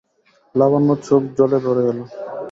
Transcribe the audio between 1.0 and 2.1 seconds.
চোখ জলে ভরে এল।